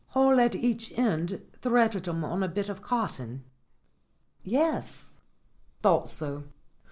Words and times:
"Hole 0.17 0.39
at 0.39 0.55
each 0.55 0.91
end 0.97 1.43
threaded 1.61 2.07
'em 2.07 2.23
on 2.23 2.41
a 2.41 2.47
bit 2.47 2.69
of 2.69 2.81
cot 2.81 3.11
ton?" 3.19 3.43
"Yes." 4.41 5.17
"Thought 5.83 6.09
so. 6.09 6.45